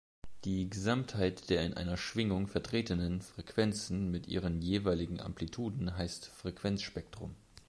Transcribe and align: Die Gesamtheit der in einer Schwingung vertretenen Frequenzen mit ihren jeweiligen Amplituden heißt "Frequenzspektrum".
Die 0.45 0.67
Gesamtheit 0.67 1.51
der 1.51 1.63
in 1.63 1.75
einer 1.75 1.95
Schwingung 1.95 2.47
vertretenen 2.47 3.21
Frequenzen 3.21 4.09
mit 4.09 4.25
ihren 4.25 4.59
jeweiligen 4.59 5.19
Amplituden 5.19 5.95
heißt 5.95 6.25
"Frequenzspektrum". 6.25 7.35